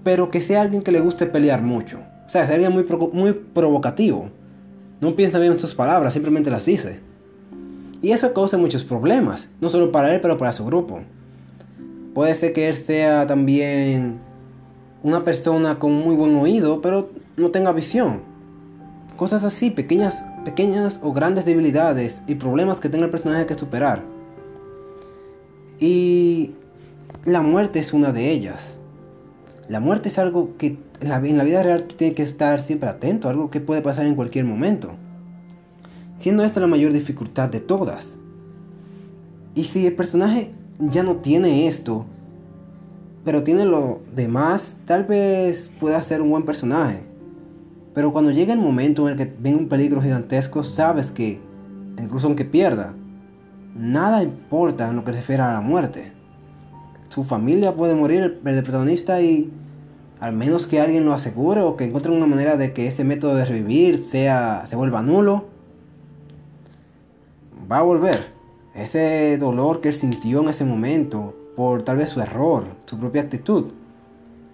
pero 0.04 0.28
que 0.28 0.42
sea 0.42 0.60
alguien 0.60 0.82
que 0.82 0.92
le 0.92 1.00
guste 1.00 1.24
pelear 1.24 1.62
mucho. 1.62 2.00
O 2.26 2.28
sea, 2.28 2.42
alguien 2.42 2.72
muy, 2.72 2.84
muy 3.14 3.32
provocativo. 3.32 4.30
No 5.00 5.16
piensa 5.16 5.38
bien 5.38 5.52
en 5.52 5.60
sus 5.60 5.74
palabras, 5.74 6.12
simplemente 6.12 6.50
las 6.50 6.66
dice. 6.66 7.00
Y 8.02 8.10
eso 8.10 8.34
causa 8.34 8.58
muchos 8.58 8.84
problemas, 8.84 9.48
no 9.58 9.70
solo 9.70 9.90
para 9.90 10.14
él, 10.14 10.20
pero 10.20 10.36
para 10.36 10.52
su 10.52 10.66
grupo. 10.66 11.00
Puede 12.12 12.34
ser 12.34 12.52
que 12.52 12.68
él 12.68 12.76
sea 12.76 13.26
también 13.26 14.18
una 15.02 15.24
persona 15.24 15.78
con 15.78 15.94
muy 15.94 16.14
buen 16.14 16.36
oído, 16.36 16.82
pero 16.82 17.08
no 17.38 17.50
tenga 17.50 17.72
visión. 17.72 18.20
Cosas 19.16 19.42
así, 19.44 19.70
pequeñas, 19.70 20.22
pequeñas 20.48 20.98
o 21.02 21.12
grandes 21.12 21.44
debilidades 21.44 22.22
y 22.26 22.36
problemas 22.36 22.80
que 22.80 22.88
tenga 22.88 23.04
el 23.04 23.10
personaje 23.10 23.44
que 23.44 23.54
superar. 23.54 24.02
Y 25.78 26.54
la 27.26 27.42
muerte 27.42 27.80
es 27.80 27.92
una 27.92 28.12
de 28.12 28.30
ellas. 28.30 28.78
La 29.68 29.78
muerte 29.78 30.08
es 30.08 30.18
algo 30.18 30.56
que 30.56 30.78
en 31.00 31.08
la, 31.10 31.18
vida 31.18 31.62
real 31.62 31.82
tú 31.82 31.96
tienes 31.96 32.16
que 32.16 32.22
estar 32.22 32.60
siempre 32.62 32.88
atento, 32.88 33.28
algo 33.28 33.50
que 33.50 33.60
puede 33.60 33.82
pasar 33.82 34.06
en 34.06 34.14
cualquier 34.14 34.46
momento. 34.46 34.92
Siendo 36.18 36.42
esta 36.44 36.60
la 36.60 36.66
mayor 36.66 36.94
dificultad 36.94 37.50
de 37.50 37.60
todas. 37.60 38.16
Y 39.54 39.64
si 39.64 39.86
el 39.86 39.94
personaje 39.94 40.52
ya 40.78 41.02
no 41.02 41.16
tiene 41.16 41.68
esto, 41.68 42.06
pero 43.22 43.42
tiene 43.42 43.66
lo 43.66 44.00
demás, 44.16 44.78
tal 44.86 45.04
vez 45.04 45.70
pueda 45.78 46.02
ser 46.02 46.22
un 46.22 46.30
buen 46.30 46.44
personaje. 46.44 47.07
Pero 47.98 48.12
cuando 48.12 48.30
llega 48.30 48.52
el 48.52 48.60
momento 48.60 49.08
en 49.08 49.14
el 49.14 49.18
que 49.18 49.34
venga 49.40 49.58
un 49.58 49.68
peligro 49.68 50.00
gigantesco, 50.00 50.62
sabes 50.62 51.10
que, 51.10 51.40
incluso 52.00 52.28
aunque 52.28 52.44
pierda, 52.44 52.94
nada 53.76 54.22
importa 54.22 54.88
en 54.88 54.94
lo 54.94 55.04
que 55.04 55.10
se 55.10 55.16
refiere 55.16 55.42
a 55.42 55.52
la 55.52 55.60
muerte. 55.60 56.12
Su 57.08 57.24
familia 57.24 57.74
puede 57.74 57.96
morir, 57.96 58.40
el 58.44 58.62
protagonista, 58.62 59.20
y 59.20 59.50
al 60.20 60.32
menos 60.32 60.68
que 60.68 60.80
alguien 60.80 61.06
lo 61.06 61.12
asegure 61.12 61.62
o 61.62 61.76
que 61.76 61.86
encuentre 61.86 62.12
una 62.12 62.28
manera 62.28 62.56
de 62.56 62.72
que 62.72 62.86
este 62.86 63.02
método 63.02 63.34
de 63.34 63.44
revivir 63.44 64.04
sea, 64.04 64.64
se 64.68 64.76
vuelva 64.76 65.02
nulo, 65.02 65.46
va 67.68 67.78
a 67.78 67.82
volver. 67.82 68.28
Ese 68.76 69.38
dolor 69.38 69.80
que 69.80 69.88
él 69.88 69.96
sintió 69.96 70.40
en 70.42 70.50
ese 70.50 70.64
momento, 70.64 71.34
por 71.56 71.82
tal 71.82 71.96
vez 71.96 72.10
su 72.10 72.20
error, 72.20 72.62
su 72.84 72.96
propia 72.96 73.22
actitud, 73.22 73.72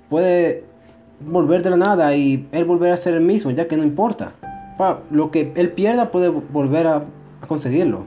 puede 0.09 0.64
volver 1.21 1.63
de 1.63 1.71
la 1.71 1.77
nada 1.77 2.15
y 2.15 2.49
él 2.53 2.65
volver 2.65 2.93
a 2.93 2.97
ser 2.97 3.15
el 3.15 3.23
mismo, 3.23 3.51
ya 3.51 3.69
que 3.69 3.77
no 3.77 3.83
importa. 3.83 4.35
lo 5.11 5.31
que 5.31 5.53
él 5.57 5.73
pierda 5.73 6.11
puede 6.11 6.29
volver 6.29 6.87
a, 6.87 7.05
conseguirlo. 7.47 8.07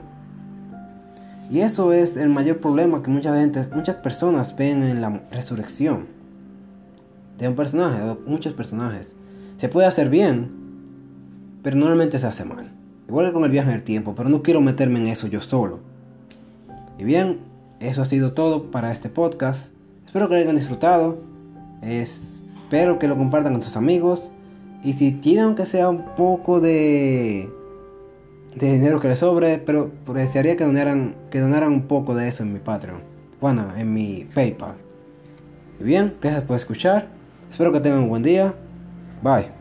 Y 1.50 1.60
eso 1.60 1.92
es 1.92 2.16
el 2.16 2.28
mayor 2.28 2.58
problema 2.58 3.02
que 3.02 3.10
mucha 3.10 3.34
gente, 3.38 3.64
muchas 3.74 3.96
personas 3.96 4.54
ven 4.56 4.82
en 4.82 5.00
la 5.00 5.22
resurrección 5.30 6.06
de 7.38 7.48
un 7.48 7.54
personaje, 7.54 8.04
de 8.04 8.16
muchos 8.26 8.52
personajes. 8.52 9.14
Se 9.56 9.68
puede 9.68 9.86
hacer 9.86 10.10
bien, 10.10 10.50
pero 11.62 11.76
normalmente 11.76 12.18
se 12.18 12.26
hace 12.26 12.44
mal. 12.44 12.70
Igual 13.08 13.28
que 13.28 13.32
con 13.32 13.44
el 13.44 13.50
viaje 13.50 13.70
en 13.70 13.76
el 13.76 13.82
tiempo, 13.82 14.14
pero 14.14 14.28
no 14.28 14.42
quiero 14.42 14.60
meterme 14.60 14.98
en 14.98 15.06
eso 15.06 15.26
yo 15.26 15.40
solo. 15.40 15.80
Y 16.98 17.04
bien, 17.04 17.38
eso 17.80 18.02
ha 18.02 18.04
sido 18.04 18.32
todo 18.32 18.70
para 18.70 18.92
este 18.92 19.08
podcast. 19.08 19.72
Espero 20.04 20.28
que 20.28 20.34
lo 20.34 20.40
hayan 20.40 20.56
disfrutado. 20.56 21.18
Espero 22.68 22.98
que 22.98 23.08
lo 23.08 23.16
compartan 23.16 23.54
con 23.54 23.62
sus 23.62 23.78
amigos. 23.78 24.30
Y 24.84 24.92
si 24.92 25.12
tienen 25.12 25.44
aunque 25.46 25.64
sea 25.64 25.88
un 25.88 26.04
poco 26.16 26.60
de, 26.60 27.48
de 28.54 28.72
dinero 28.74 29.00
que 29.00 29.08
les 29.08 29.18
sobre, 29.18 29.56
pero 29.56 29.90
desearía 30.12 30.54
que 30.58 30.64
donaran, 30.64 31.14
que 31.30 31.40
donaran 31.40 31.72
un 31.72 31.82
poco 31.84 32.14
de 32.14 32.28
eso 32.28 32.42
en 32.42 32.52
mi 32.52 32.58
Patreon. 32.58 33.00
Bueno, 33.40 33.72
en 33.74 33.94
mi 33.94 34.28
PayPal. 34.34 34.74
Bien, 35.80 36.14
gracias 36.20 36.42
por 36.42 36.56
escuchar. 36.56 37.08
Espero 37.50 37.72
que 37.72 37.80
tengan 37.80 38.00
un 38.00 38.10
buen 38.10 38.22
día. 38.22 38.54
Bye. 39.22 39.57